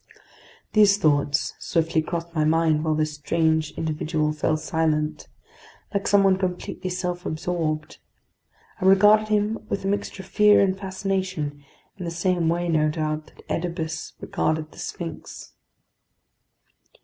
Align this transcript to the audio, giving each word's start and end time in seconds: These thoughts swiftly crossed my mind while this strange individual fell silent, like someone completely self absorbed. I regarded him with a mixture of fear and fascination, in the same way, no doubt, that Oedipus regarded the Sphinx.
These 0.73 0.97
thoughts 0.97 1.53
swiftly 1.59 2.01
crossed 2.01 2.33
my 2.33 2.43
mind 2.43 2.83
while 2.83 2.95
this 2.95 3.13
strange 3.13 3.69
individual 3.77 4.33
fell 4.33 4.57
silent, 4.57 5.27
like 5.93 6.07
someone 6.07 6.37
completely 6.39 6.89
self 6.89 7.23
absorbed. 7.23 7.99
I 8.81 8.85
regarded 8.85 9.27
him 9.27 9.59
with 9.69 9.85
a 9.85 9.87
mixture 9.87 10.23
of 10.23 10.27
fear 10.29 10.59
and 10.59 10.75
fascination, 10.75 11.63
in 11.99 12.05
the 12.05 12.09
same 12.09 12.49
way, 12.49 12.67
no 12.67 12.89
doubt, 12.89 13.27
that 13.35 13.43
Oedipus 13.47 14.13
regarded 14.19 14.71
the 14.71 14.79
Sphinx. 14.79 15.53